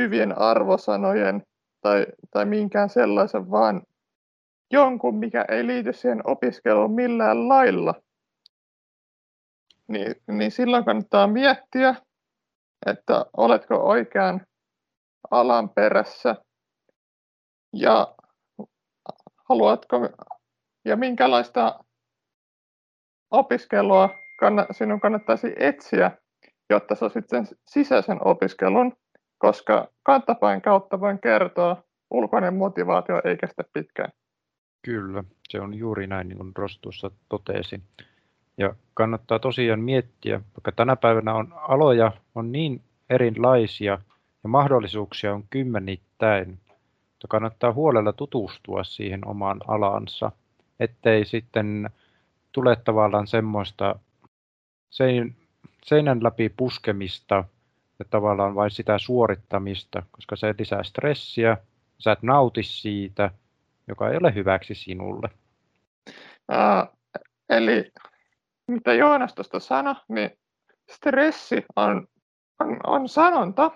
hyvien 0.00 0.38
arvosanojen 0.38 1.42
tai, 1.80 2.06
tai 2.30 2.44
minkään 2.44 2.88
sellaisen, 2.88 3.50
vaan 3.50 3.82
jonkun, 4.72 5.18
mikä 5.18 5.44
ei 5.48 5.66
liity 5.66 5.92
siihen 5.92 6.20
opiskeluun 6.24 6.94
millään 6.94 7.48
lailla, 7.48 7.94
niin, 9.88 10.14
niin 10.30 10.50
silloin 10.50 10.84
kannattaa 10.84 11.26
miettiä, 11.26 11.94
että 12.86 13.26
oletko 13.36 13.74
oikean 13.74 14.46
alan 15.30 15.68
perässä. 15.68 16.36
Ja 17.72 18.14
haluatko 19.48 20.08
ja 20.84 20.96
minkälaista 20.96 21.84
opiskelua 23.30 24.10
sinun 24.70 25.00
kannattaisi 25.00 25.54
etsiä, 25.56 26.10
jotta 26.70 26.94
sä 26.94 27.08
sitten 27.08 27.46
sisäisen 27.66 28.18
opiskelun, 28.26 28.96
koska 29.38 29.88
kantapäin 30.02 30.62
kautta 30.62 31.00
voin 31.00 31.18
kertoa, 31.18 31.82
ulkoinen 32.10 32.54
motivaatio 32.54 33.20
ei 33.24 33.36
kestä 33.36 33.64
pitkään. 33.72 34.12
Kyllä, 34.84 35.24
se 35.48 35.60
on 35.60 35.74
juuri 35.74 36.06
näin, 36.06 36.28
niin 36.28 36.36
kuin 36.36 36.52
Ross 36.56 36.78
tuossa 36.78 37.10
totesi. 37.28 37.82
Ja 38.58 38.74
kannattaa 38.94 39.38
tosiaan 39.38 39.80
miettiä, 39.80 40.40
vaikka 40.40 40.72
tänä 40.72 40.96
päivänä 40.96 41.34
on 41.34 41.54
aloja 41.56 42.12
on 42.34 42.52
niin 42.52 42.82
erilaisia 43.10 43.98
ja 44.42 44.48
mahdollisuuksia 44.48 45.34
on 45.34 45.44
kymmenittäin, 45.50 46.58
mutta 47.18 47.28
kannattaa 47.28 47.72
huolella 47.72 48.12
tutustua 48.12 48.84
siihen 48.84 49.28
omaan 49.28 49.60
alansa 49.68 50.32
ettei 50.80 51.24
sitten 51.24 51.90
tule 52.52 52.76
tavallaan 52.76 53.26
semmoista 53.26 53.98
sein, 54.90 55.36
seinän 55.84 56.24
läpi 56.24 56.48
puskemista 56.48 57.44
ja 57.98 58.04
tavallaan 58.10 58.54
vain 58.54 58.70
sitä 58.70 58.98
suorittamista, 58.98 60.02
koska 60.10 60.36
se 60.36 60.54
lisää 60.58 60.82
stressiä, 60.82 61.56
sä 61.98 62.12
et 62.12 62.22
nauti 62.22 62.62
siitä, 62.62 63.30
joka 63.88 64.10
ei 64.10 64.16
ole 64.16 64.34
hyväksi 64.34 64.74
sinulle. 64.74 65.28
Uh, 66.52 66.98
eli 67.48 67.92
mitä 68.66 68.94
Joonas 68.94 69.34
tuosta 69.34 69.60
sanoi, 69.60 69.94
niin 70.08 70.30
stressi 70.90 71.64
on, 71.76 72.06
on, 72.60 72.76
on 72.86 73.08
sanonta, 73.08 73.70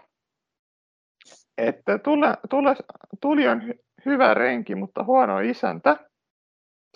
että 1.59 1.99
tule, 1.99 2.37
tule, 2.51 2.77
tuli 3.21 3.49
on 3.49 3.67
hy, 3.67 3.75
hyvä 4.07 4.35
renki, 4.35 4.75
mutta 4.75 5.05
huono 5.05 5.41
isäntä. 5.41 5.97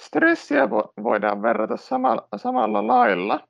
Stressiä 0.00 0.70
vo, 0.70 0.92
voidaan 1.02 1.42
verrata 1.42 1.76
samalla, 1.76 2.28
samalla 2.36 2.86
lailla. 2.86 3.48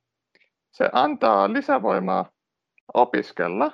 Se 0.73 0.89
antaa 0.93 1.53
lisävoimaa 1.53 2.31
opiskella. 2.95 3.73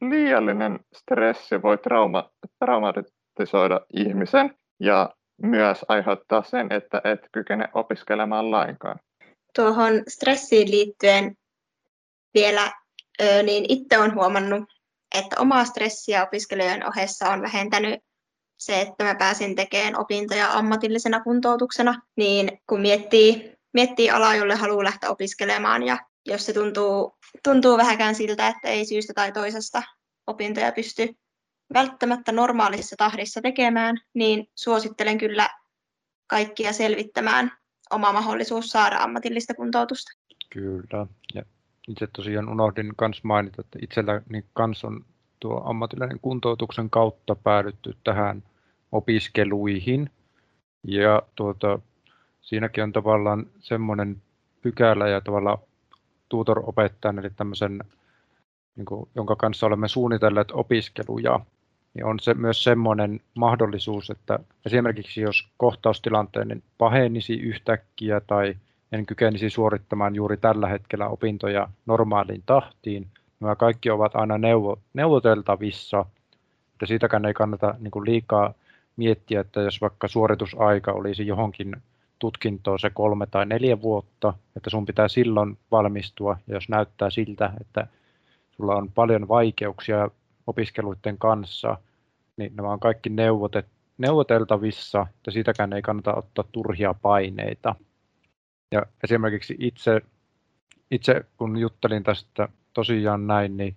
Liiallinen 0.00 0.80
stressi 0.96 1.62
voi 1.62 1.78
trauma, 1.78 2.30
traumatisoida 2.58 3.80
ihmisen 3.94 4.54
ja 4.80 5.10
myös 5.42 5.84
aiheuttaa 5.88 6.42
sen, 6.42 6.72
että 6.72 7.00
et 7.04 7.20
kykene 7.32 7.68
opiskelemaan 7.74 8.50
lainkaan. 8.50 9.00
Tuohon 9.56 9.92
stressiin 10.08 10.70
liittyen 10.70 11.36
vielä, 12.34 12.72
niin 13.42 13.64
itse 13.68 13.98
olen 13.98 14.14
huomannut, 14.14 14.64
että 15.14 15.36
omaa 15.40 15.64
stressiä 15.64 16.22
opiskelijoiden 16.22 16.88
ohessa 16.88 17.28
on 17.28 17.42
vähentänyt 17.42 18.00
se, 18.58 18.80
että 18.80 19.04
mä 19.04 19.14
pääsin 19.14 19.56
tekemään 19.56 19.98
opintoja 19.98 20.52
ammatillisena 20.52 21.20
kuntoutuksena, 21.20 22.02
niin 22.16 22.60
kun 22.66 22.80
miettii, 22.80 23.54
miettii 23.74 24.10
alaa, 24.10 24.36
jolle 24.36 24.54
haluaa 24.54 24.84
lähteä 24.84 25.10
opiskelemaan 25.10 25.82
ja 25.82 25.98
jos 26.26 26.46
se 26.46 26.52
tuntuu, 26.52 27.18
tuntuu 27.44 27.76
vähäkään 27.76 28.14
siltä, 28.14 28.48
että 28.48 28.68
ei 28.68 28.84
syystä 28.84 29.12
tai 29.14 29.32
toisesta 29.32 29.82
opintoja 30.26 30.72
pysty 30.72 31.08
välttämättä 31.74 32.32
normaalissa 32.32 32.96
tahdissa 32.96 33.40
tekemään, 33.42 33.96
niin 34.14 34.46
suosittelen 34.54 35.18
kyllä 35.18 35.50
kaikkia 36.26 36.72
selvittämään 36.72 37.52
oma 37.90 38.12
mahdollisuus 38.12 38.66
saada 38.66 38.96
ammatillista 38.98 39.54
kuntoutusta. 39.54 40.12
Kyllä. 40.52 41.06
Ja 41.34 41.42
itse 41.90 42.06
tosiaan 42.06 42.48
unohdin 42.48 42.92
myös 43.00 43.24
mainita, 43.24 43.60
että 43.60 43.78
itselläni 43.82 44.44
kans 44.52 44.84
on 44.84 45.04
tuo 45.40 45.62
ammatillinen 45.64 46.20
kuntoutuksen 46.20 46.90
kautta 46.90 47.34
päädytty 47.34 47.96
tähän 48.04 48.42
opiskeluihin. 48.92 50.10
Ja 50.84 51.22
tuota, 51.34 51.78
siinäkin 52.40 52.84
on 52.84 52.92
tavallaan 52.92 53.46
semmoinen 53.58 54.22
pykälä 54.62 55.08
ja 55.08 55.20
tavallaan 55.20 55.58
tutor-opettajan, 56.28 57.18
eli 57.18 57.30
tämmöisen, 57.30 57.84
niin 58.76 58.84
kuin, 58.84 59.08
jonka 59.14 59.36
kanssa 59.36 59.66
olemme 59.66 59.88
suunnitelleet 59.88 60.50
opiskeluja, 60.52 61.40
niin 61.94 62.04
on 62.04 62.20
se 62.20 62.34
myös 62.34 62.64
semmoinen 62.64 63.20
mahdollisuus, 63.34 64.10
että 64.10 64.38
esimerkiksi 64.66 65.20
jos 65.20 65.48
kohtaustilanteeni 65.56 66.62
pahenisi 66.78 67.34
yhtäkkiä 67.34 68.20
tai 68.20 68.56
en 68.92 69.06
kykenisi 69.06 69.50
suorittamaan 69.50 70.14
juuri 70.14 70.36
tällä 70.36 70.68
hetkellä 70.68 71.08
opintoja 71.08 71.68
normaaliin 71.86 72.42
tahtiin, 72.46 73.06
nämä 73.40 73.56
kaikki 73.56 73.90
ovat 73.90 74.16
aina 74.16 74.38
neuvo, 74.38 74.78
neuvoteltavissa, 74.94 76.06
että 76.72 76.86
siitäkään 76.86 77.24
ei 77.24 77.34
kannata 77.34 77.74
niin 77.78 77.90
kuin 77.90 78.04
liikaa 78.04 78.54
miettiä, 78.96 79.40
että 79.40 79.60
jos 79.60 79.80
vaikka 79.80 80.08
suoritusaika 80.08 80.92
olisi 80.92 81.26
johonkin 81.26 81.76
tutkintoon 82.18 82.78
se 82.78 82.90
kolme 82.90 83.26
tai 83.26 83.46
neljä 83.46 83.82
vuotta, 83.82 84.34
että 84.56 84.70
sun 84.70 84.86
pitää 84.86 85.08
silloin 85.08 85.58
valmistua, 85.70 86.36
ja 86.46 86.54
jos 86.54 86.68
näyttää 86.68 87.10
siltä, 87.10 87.52
että 87.60 87.86
sulla 88.50 88.74
on 88.74 88.92
paljon 88.94 89.28
vaikeuksia 89.28 90.08
opiskeluiden 90.46 91.18
kanssa, 91.18 91.76
niin 92.36 92.52
nämä 92.56 92.72
on 92.72 92.80
kaikki 92.80 93.08
neuvotet, 93.10 93.66
neuvoteltavissa, 93.98 95.06
että 95.16 95.30
siitäkään 95.30 95.72
ei 95.72 95.82
kannata 95.82 96.14
ottaa 96.14 96.44
turhia 96.52 96.94
paineita. 97.02 97.74
Ja 98.72 98.82
esimerkiksi 99.04 99.56
itse, 99.58 100.00
itse 100.90 101.24
kun 101.36 101.58
juttelin 101.58 102.02
tästä 102.02 102.48
tosiaan 102.74 103.26
näin, 103.26 103.56
niin 103.56 103.76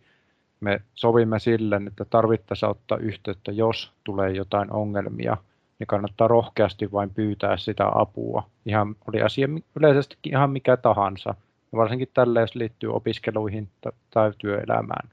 me 0.60 0.82
sovimme 0.94 1.40
silleen, 1.40 1.88
että 1.88 2.06
tarvittaessa 2.06 2.68
ottaa 2.68 2.98
yhteyttä, 2.98 3.52
jos 3.52 3.92
tulee 4.04 4.32
jotain 4.32 4.72
ongelmia, 4.72 5.38
niin 5.80 5.88
kannattaa 5.88 6.28
rohkeasti 6.28 6.92
vain 6.92 7.10
pyytää 7.10 7.58
sitä 7.58 7.92
apua. 7.96 8.44
Ihan 8.66 8.96
oli 9.08 9.22
asia 9.22 9.48
yleisestikin 9.76 10.34
ihan 10.34 10.50
mikä 10.50 10.78
tahansa, 10.78 11.36
ja 11.72 11.78
varsinkin 11.78 12.10
tälle, 12.14 12.42
jos 12.42 12.56
liittyy 12.56 12.94
opiskeluihin 12.94 13.70
tai 14.10 14.32
työelämään. 14.38 15.10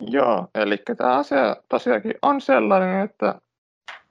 Joo, 0.00 0.48
eli 0.54 0.78
tämä 0.96 1.16
asia 1.16 1.56
tosiaankin 1.68 2.14
on 2.22 2.40
sellainen, 2.40 3.04
että 3.04 3.40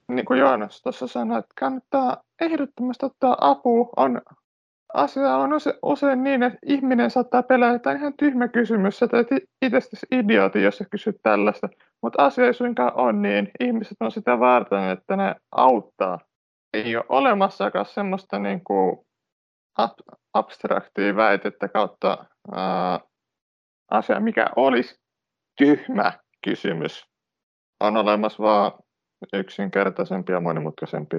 niin 0.08 0.26
kuin 0.26 0.40
Joonas 0.40 0.82
tuossa 0.82 1.08
sanoi, 1.08 1.40
että 1.40 1.54
kannattaa 1.60 2.18
ehdottomasti 2.42 3.06
ottaa 3.06 3.38
apua. 3.42 3.90
On, 3.98 4.22
asia 4.94 5.36
on 5.38 5.54
use, 5.54 5.74
usein 5.84 6.24
niin, 6.24 6.44
että 6.44 6.60
ihminen 6.66 7.12
saattaa 7.12 7.44
pelätä 7.44 7.92
ihan 7.92 8.14
tyhmä 8.20 8.48
kysymys, 8.48 9.04
että 9.04 9.18
itse 9.62 9.80
idioti, 10.12 10.64
jos 10.64 10.78
sä 10.78 10.86
kysyt 10.92 11.16
tällaista. 11.24 11.70
Mutta 12.04 12.26
asia 12.26 12.46
ei 12.46 12.54
suinkaan 12.54 12.94
ole 12.96 13.14
niin. 13.14 13.52
Ihmiset 13.60 13.98
on 14.00 14.12
sitä 14.12 14.40
varten, 14.40 14.90
että 14.90 15.16
ne 15.16 15.36
auttaa. 15.52 16.20
Ei 16.74 16.96
ole 16.96 17.06
olemassakaan 17.10 17.86
semmoista 17.86 18.40
niin 18.40 18.64
kuin 18.64 18.98
ab- 19.78 20.18
abstraktia 20.34 21.16
väitettä 21.16 21.68
kautta 21.68 22.26
ää, 22.52 23.00
asia, 23.92 24.20
mikä 24.20 24.46
olisi 24.56 25.00
tyhmä 25.58 26.14
kysymys. 26.44 27.06
On 27.80 27.98
olemassa 27.98 28.44
vaan 28.44 28.72
yksinkertaisempi 29.34 30.32
ja 30.32 30.40
monimutkaisempi. 30.40 31.18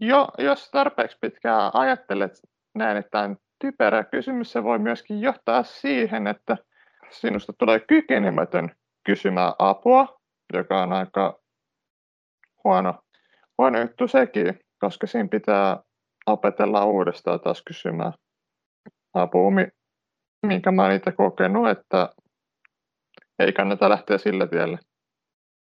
Jo, 0.00 0.28
jos 0.38 0.70
tarpeeksi 0.70 1.18
pitkään 1.20 1.70
ajattelet 1.74 2.32
näin, 2.74 2.96
että 2.96 3.10
tämä 3.10 3.24
on 3.24 3.36
typerä 3.60 4.04
kysymys, 4.04 4.52
se 4.52 4.64
voi 4.64 4.78
myöskin 4.78 5.20
johtaa 5.20 5.62
siihen, 5.62 6.26
että 6.26 6.56
sinusta 7.10 7.52
tulee 7.52 7.80
kykenemätön 7.80 8.74
kysymään 9.04 9.52
apua, 9.58 10.20
joka 10.52 10.82
on 10.82 10.92
aika 10.92 11.40
huono, 12.64 12.94
huono 13.58 13.80
juttu 13.80 14.08
sekin, 14.08 14.60
koska 14.78 15.06
siinä 15.06 15.28
pitää 15.28 15.82
opetella 16.26 16.84
uudestaan 16.84 17.40
taas 17.40 17.62
kysymään 17.62 18.12
apua, 19.14 19.50
minkä 20.46 20.70
mä 20.70 20.94
itse 20.94 21.12
kokenut, 21.12 21.68
että 21.68 22.08
ei 23.38 23.52
kannata 23.52 23.88
lähteä 23.90 24.18
sillä 24.18 24.46
tiellä. 24.46 24.78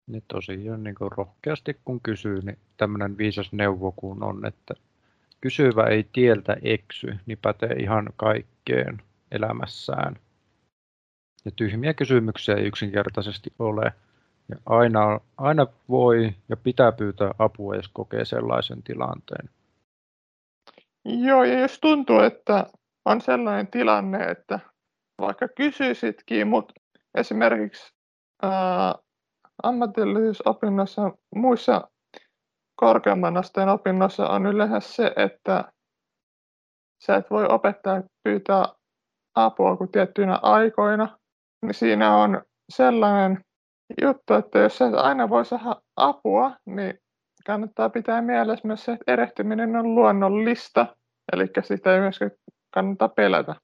Niin 0.07 0.23
tosiaan 0.27 0.83
niin 0.83 0.95
rohkeasti 1.17 1.81
kun 1.85 2.01
kysyy, 2.01 2.41
niin 2.41 2.59
tämmöinen 2.77 3.17
viisas 3.17 3.53
neuvo 3.53 3.91
kun 3.91 4.23
on, 4.23 4.45
että 4.45 4.73
kysyvä 5.41 5.83
ei 5.83 6.07
tieltä 6.13 6.57
eksy, 6.61 7.15
niin 7.25 7.37
pätee 7.41 7.73
ihan 7.73 8.09
kaikkeen 8.15 9.01
elämässään. 9.31 10.15
Ja 11.45 11.51
tyhmiä 11.55 11.93
kysymyksiä 11.93 12.55
ei 12.55 12.65
yksinkertaisesti 12.65 13.53
ole. 13.59 13.93
Ja 14.49 14.55
aina, 14.65 15.19
aina 15.37 15.67
voi 15.89 16.33
ja 16.49 16.57
pitää 16.57 16.91
pyytää 16.91 17.31
apua, 17.39 17.75
jos 17.75 17.89
kokee 17.93 18.25
sellaisen 18.25 18.83
tilanteen. 18.83 19.49
Joo, 21.05 21.43
ja 21.43 21.59
jos 21.59 21.79
tuntuu, 21.79 22.19
että 22.19 22.65
on 23.05 23.21
sellainen 23.21 23.67
tilanne, 23.67 24.17
että 24.23 24.59
vaikka 25.19 25.47
kysyisitkin, 25.47 26.47
mutta 26.47 26.73
esimerkiksi 27.15 27.93
ää, 28.41 28.95
ammatillisissa 29.63 30.49
opinnoissa, 30.49 31.11
muissa 31.35 31.91
korkeamman 32.81 33.37
asteen 33.37 33.69
opinnoissa 33.69 34.29
on 34.29 34.45
yleensä 34.45 34.79
se, 34.79 35.13
että 35.15 35.71
sä 37.05 37.15
et 37.15 37.29
voi 37.29 37.45
opettaa 37.49 38.03
pyytää 38.23 38.65
apua 39.35 39.77
kuin 39.77 39.91
tiettyinä 39.91 40.39
aikoina, 40.41 41.17
niin 41.61 41.73
siinä 41.73 42.15
on 42.15 42.41
sellainen 42.69 43.43
juttu, 44.01 44.33
että 44.33 44.59
jos 44.59 44.77
sä 44.77 44.87
et 44.87 44.93
aina 44.93 45.29
voi 45.29 45.45
saada 45.45 45.81
apua, 45.95 46.51
niin 46.65 46.93
kannattaa 47.45 47.89
pitää 47.89 48.21
mielessä 48.21 48.67
myös 48.67 48.85
se, 48.85 48.91
että 48.91 49.13
erehtyminen 49.13 49.75
on 49.75 49.95
luonnollista, 49.95 50.95
eli 51.33 51.45
sitä 51.63 51.93
ei 51.95 52.01
myöskään 52.01 52.31
kannata 52.73 53.09
pelätä. 53.09 53.55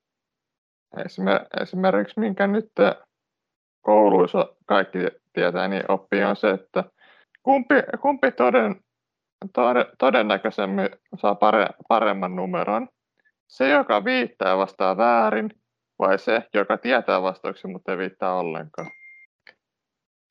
Esimerkiksi 1.61 2.19
minkä 2.19 2.47
nyt 2.47 2.71
kouluissa 3.81 4.55
kaikki 4.65 4.99
tietää, 5.33 5.67
niin 5.67 5.91
oppii 5.91 6.23
on 6.23 6.35
se, 6.35 6.49
että 6.49 6.83
kumpi, 7.43 7.75
kumpi 8.01 8.31
toden, 8.31 8.75
tode, 9.53 9.85
todennäköisemmin 9.99 10.89
saa 11.21 11.35
pare, 11.35 11.67
paremman 11.87 12.35
numeron. 12.35 12.89
Se, 13.47 13.69
joka 13.69 14.05
viittää 14.05 14.57
vastaa 14.57 14.97
väärin, 14.97 15.49
vai 15.99 16.19
se, 16.19 16.41
joka 16.53 16.77
tietää 16.77 17.21
vastauksen, 17.21 17.71
mutta 17.71 17.91
ei 17.91 17.97
viittaa 17.97 18.39
ollenkaan? 18.39 18.91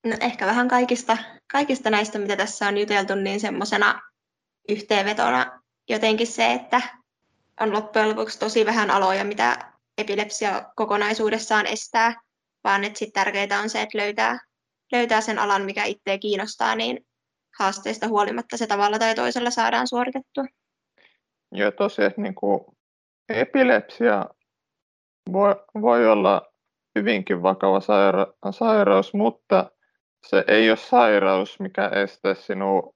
No 0.07 0.17
ehkä 0.21 0.47
vähän 0.47 0.69
kaikista, 0.69 1.17
kaikista 1.53 1.91
näistä, 1.91 2.19
mitä 2.19 2.37
tässä 2.37 2.69
on 2.69 2.79
juteltu, 2.79 3.15
niin 3.15 3.41
semmoisena 3.41 4.01
yhteenvetona 4.69 5.61
jotenkin 5.89 6.27
se, 6.27 6.53
että 6.53 6.81
on 7.61 7.73
loppujen 7.73 8.09
lopuksi 8.09 8.39
tosi 8.39 8.67
vähän 8.67 8.91
aloja, 8.91 9.25
mitä 9.25 9.73
epilepsia 9.99 10.63
kokonaisuudessaan 10.77 11.67
estää, 11.67 12.15
vaan 12.65 12.85
että 12.85 12.99
sitten 12.99 13.25
tärkeintä 13.25 13.61
on 13.61 13.71
se, 13.71 13.83
että 13.83 13.99
löytää, 13.99 14.39
löytää 14.93 15.21
sen 15.21 15.39
alan, 15.39 15.63
mikä 15.63 15.85
itseä 15.85 16.19
kiinnostaa, 16.19 16.75
niin 16.75 17.07
haasteista 17.59 18.09
huolimatta 18.09 18.57
se 18.57 18.67
tavalla 18.67 18.99
tai 18.99 19.15
toisella 19.15 19.51
saadaan 19.51 19.89
suoritettua. 19.89 20.45
Joo, 21.53 21.71
tosiaan 21.71 22.13
niin 22.17 22.35
kuin 22.35 22.61
epilepsia 23.29 24.25
voi, 25.33 25.57
voi 25.81 26.09
olla 26.09 26.53
hyvinkin 26.99 27.43
vakava 27.43 27.81
saira- 27.81 28.53
sairaus, 28.53 29.15
mutta 29.15 29.71
se 30.27 30.45
ei 30.47 30.71
ole 30.71 30.77
sairaus, 30.77 31.61
mikä 31.61 31.89
estää 31.89 32.35
sinua 32.35 32.93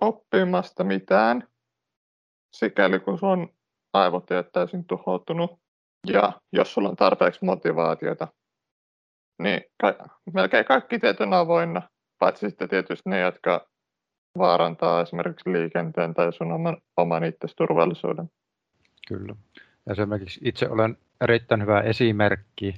oppimasta 0.00 0.84
mitään, 0.84 1.48
sikäli 2.56 3.00
kun 3.00 3.18
sun 3.18 3.56
aivot 3.92 4.30
ei 4.30 4.36
ole 4.36 4.50
täysin 4.52 4.84
tuhoutunut. 4.84 5.60
Ja 6.06 6.32
jos 6.52 6.74
sulla 6.74 6.88
on 6.88 6.96
tarpeeksi 6.96 7.44
motivaatiota, 7.44 8.28
niin 9.42 9.60
ka- 9.80 10.20
melkein 10.34 10.64
kaikki 10.64 10.98
tiet 10.98 11.20
on 11.20 11.32
avoinna, 11.32 11.82
paitsi 12.18 12.50
sitten 12.50 12.68
tietysti 12.68 13.10
ne, 13.10 13.20
jotka 13.20 13.66
vaarantaa 14.38 15.00
esimerkiksi 15.00 15.52
liikenteen 15.52 16.14
tai 16.14 16.32
sun 16.32 16.52
oman, 16.52 16.76
oman 16.96 17.22
turvallisuuden. 17.56 18.30
Kyllä. 19.08 19.34
Esimerkiksi 19.90 20.40
itse 20.44 20.68
olen 20.68 20.98
erittäin 21.20 21.62
hyvä 21.62 21.80
esimerkki 21.80 22.74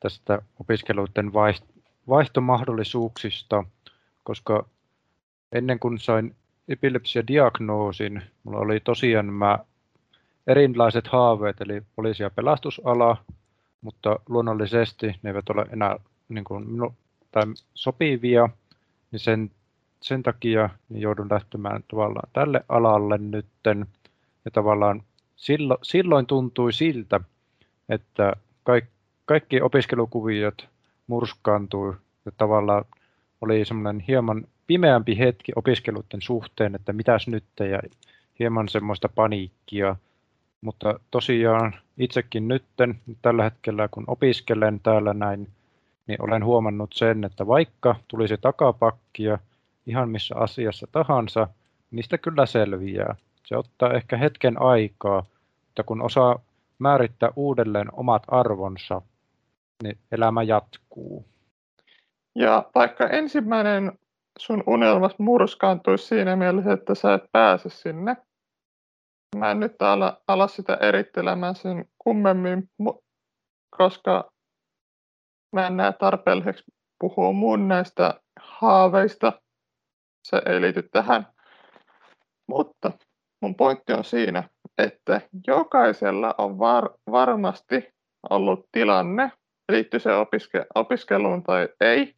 tästä 0.00 0.42
opiskeluiden 0.60 1.32
vaihtomahdollisuuksista, 2.08 3.64
koska 4.22 4.66
ennen 5.52 5.78
kuin 5.78 5.98
sain 5.98 6.36
epilepsia-diagnoosin, 6.68 8.22
mulla 8.44 8.58
oli 8.58 8.80
tosiaan 8.80 9.26
mä 9.26 9.58
erilaiset 10.46 11.08
haaveet, 11.08 11.60
eli 11.60 11.82
poliisi- 11.96 12.22
ja 12.22 12.30
pelastusala, 12.30 13.16
mutta 13.80 14.18
luonnollisesti 14.28 15.06
ne 15.06 15.30
eivät 15.30 15.48
ole 15.48 15.66
enää 15.72 15.96
niin 16.28 16.44
kuin, 16.44 16.70
minu, 16.70 16.94
tai 17.32 17.42
sopivia, 17.74 18.48
niin 19.14 19.20
sen, 19.20 19.50
sen 20.00 20.22
takia 20.22 20.70
niin 20.88 21.00
joudun 21.02 21.28
lähtemään 21.30 21.84
tavallaan 21.90 22.30
tälle 22.32 22.64
alalle 22.68 23.18
nytten. 23.18 23.86
Ja 24.44 24.50
tavallaan 24.50 25.02
silloin, 25.36 25.78
silloin 25.82 26.26
tuntui 26.26 26.72
siltä, 26.72 27.20
että 27.88 28.32
kaikki, 28.62 28.90
kaikki 29.24 29.60
opiskelukuviot 29.60 30.68
murskaantui 31.06 31.96
ja 32.24 32.32
tavallaan 32.36 32.84
oli 33.40 33.64
semmoinen 33.64 34.00
hieman 34.00 34.46
pimeämpi 34.66 35.18
hetki 35.18 35.52
opiskeluiden 35.56 36.22
suhteen, 36.22 36.74
että 36.74 36.92
mitäs 36.92 37.28
nyt 37.28 37.44
ja 37.58 37.80
hieman 38.38 38.68
semmoista 38.68 39.08
paniikkia. 39.08 39.96
Mutta 40.60 41.00
tosiaan 41.10 41.74
itsekin 41.98 42.48
nytten 42.48 43.00
tällä 43.22 43.44
hetkellä, 43.44 43.88
kun 43.88 44.04
opiskelen 44.06 44.80
täällä 44.80 45.14
näin, 45.14 45.48
niin 46.06 46.22
olen 46.22 46.44
huomannut 46.44 46.92
sen, 46.92 47.24
että 47.24 47.46
vaikka 47.46 47.96
tulisi 48.08 48.36
takapakkia 48.38 49.38
ihan 49.86 50.08
missä 50.08 50.36
asiassa 50.36 50.86
tahansa, 50.92 51.48
niistä 51.90 52.18
kyllä 52.18 52.46
selviää. 52.46 53.16
Se 53.46 53.56
ottaa 53.56 53.92
ehkä 53.92 54.16
hetken 54.16 54.62
aikaa, 54.62 55.24
mutta 55.66 55.82
kun 55.82 56.02
osaa 56.02 56.38
määrittää 56.78 57.30
uudelleen 57.36 57.88
omat 57.92 58.22
arvonsa, 58.28 59.02
niin 59.82 59.98
elämä 60.12 60.42
jatkuu. 60.42 61.26
Ja 62.34 62.70
vaikka 62.74 63.08
ensimmäinen 63.08 63.92
sun 64.38 64.64
unelmas 64.66 65.18
murskaantuisi 65.18 66.06
siinä 66.06 66.36
mielessä, 66.36 66.72
että 66.72 66.94
sä 66.94 67.14
et 67.14 67.24
pääse 67.32 67.68
sinne, 67.68 68.16
mä 69.36 69.50
en 69.50 69.60
nyt 69.60 69.82
ala, 69.82 70.20
ala 70.28 70.48
sitä 70.48 70.74
erittelemään 70.74 71.54
sen 71.54 71.84
kummemmin, 71.98 72.68
koska 73.70 74.32
mä 75.54 75.66
en 75.66 75.76
näe 75.76 75.92
tarpeelliseksi 75.92 76.64
puhua 77.00 77.32
mun 77.32 77.68
näistä 77.68 78.20
haaveista. 78.40 79.32
Se 80.28 80.42
ei 80.46 80.60
liity 80.60 80.88
tähän. 80.92 81.26
Mutta 82.48 82.92
mun 83.42 83.54
pointti 83.54 83.92
on 83.92 84.04
siinä, 84.04 84.48
että 84.78 85.20
jokaisella 85.46 86.34
on 86.38 86.58
var, 86.58 86.90
varmasti 87.10 87.88
ollut 88.30 88.66
tilanne, 88.72 89.32
liittyy 89.72 90.00
se 90.00 90.14
opiske, 90.14 90.66
opiskeluun 90.74 91.42
tai 91.42 91.68
ei, 91.80 92.14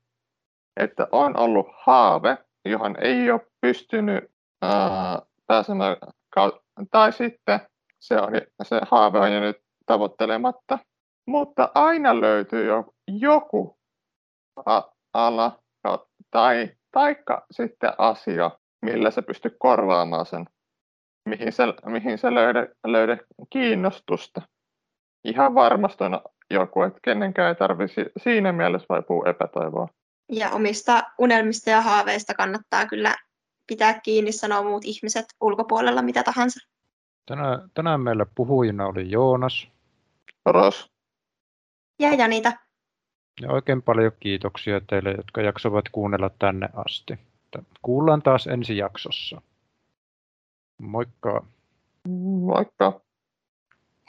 että 0.76 1.08
on 1.12 1.36
ollut 1.36 1.66
haave, 1.86 2.38
johon 2.64 2.96
ei 3.00 3.30
ole 3.30 3.46
pystynyt 3.60 4.24
ää, 4.62 5.22
pääsemään, 5.46 5.96
tai 6.90 7.12
sitten 7.12 7.60
se, 8.00 8.20
on, 8.20 8.32
se 8.62 8.80
haave 8.90 9.18
on 9.18 9.42
nyt 9.42 9.56
tavoittelematta. 9.86 10.78
Mutta 11.26 11.70
aina 11.74 12.20
löytyy 12.20 12.66
jo, 12.66 12.84
joku 13.08 13.78
ala 15.12 15.62
tai 16.30 16.70
taikka 16.90 17.46
sitten 17.50 17.92
asia, 17.98 18.50
millä 18.82 19.10
se 19.10 19.22
pystyy 19.22 19.56
korvaamaan 19.58 20.26
sen 20.26 20.46
mihin 21.26 21.52
sä, 21.52 21.64
mihin 21.84 22.18
sä 22.18 22.34
löydät, 22.34 22.70
löydät 22.86 23.20
kiinnostusta. 23.50 24.42
Ihan 25.24 25.54
varmasti 25.54 26.04
on 26.04 26.20
joku, 26.50 26.82
että 26.82 26.98
kenenkään 27.02 27.48
ei 27.48 27.54
tarvitse 27.54 28.06
siinä 28.22 28.52
mielessä 28.52 28.86
vaipua 28.88 29.30
epätoivoa. 29.30 29.88
Ja 30.32 30.50
omista 30.50 31.02
unelmista 31.18 31.70
ja 31.70 31.80
haaveista 31.80 32.34
kannattaa 32.34 32.86
kyllä 32.86 33.14
pitää 33.66 34.00
kiinni, 34.00 34.32
sanoa 34.32 34.62
muut 34.62 34.84
ihmiset 34.84 35.24
ulkopuolella 35.40 36.02
mitä 36.02 36.22
tahansa. 36.22 36.68
Tänään, 37.26 37.70
tänään 37.74 38.00
meillä 38.00 38.26
puhujina 38.34 38.86
oli 38.86 39.10
Joonas. 39.10 39.68
Ros. 40.46 40.90
Ja 42.00 42.14
Janita. 42.14 42.52
Ja 43.40 43.50
oikein 43.52 43.82
paljon 43.82 44.12
kiitoksia 44.20 44.80
teille, 44.80 45.10
jotka 45.10 45.40
jaksoivat 45.42 45.88
kuunnella 45.88 46.30
tänne 46.38 46.68
asti. 46.74 47.18
Kuullaan 47.82 48.22
taas 48.22 48.46
ensi 48.46 48.76
jaksossa. 48.76 49.42
Moikka. 50.78 51.44
Moikka. 52.08 53.00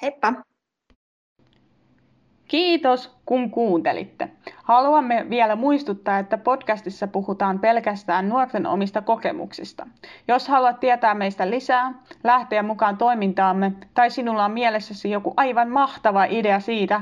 Heippa. 0.02 0.34
Kiitos, 2.48 3.18
kun 3.26 3.52
kuuntelitte. 3.52 4.30
Haluamme 4.63 5.26
vielä 5.30 5.56
muistuttaa, 5.56 6.20
että 6.20 6.38
podcastissa 6.38 7.08
puhutaan 7.08 7.60
pelkästään 7.60 8.30
nuorten 8.30 8.66
omista 8.66 9.02
kokemuksista. 9.02 9.88
Jos 10.28 10.48
haluat 10.48 10.80
tietää 10.80 11.13
meistä 11.13 11.50
lisää, 11.50 11.94
lähteä 12.24 12.63
mukaan 12.63 12.98
toimintaamme 12.98 13.74
tai 13.94 14.10
sinulla 14.10 14.46
on 14.46 14.52
mielessäsi 14.52 15.12
joku 15.12 15.34
aivan 15.38 15.70
mahtava 15.70 16.26
idea 16.26 16.60
siitä, 16.60 17.02